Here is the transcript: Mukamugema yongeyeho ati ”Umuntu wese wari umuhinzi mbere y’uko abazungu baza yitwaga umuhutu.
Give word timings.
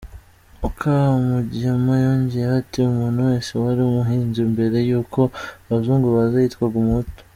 Mukamugema 0.59 1.93
yongeyeho 2.05 2.55
ati 2.61 2.77
”Umuntu 2.91 3.19
wese 3.29 3.51
wari 3.61 3.79
umuhinzi 3.83 4.41
mbere 4.53 4.77
y’uko 4.89 5.19
abazungu 5.65 6.07
baza 6.15 6.37
yitwaga 6.43 6.77
umuhutu. 6.79 7.21